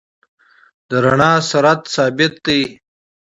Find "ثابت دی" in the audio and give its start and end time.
1.95-2.61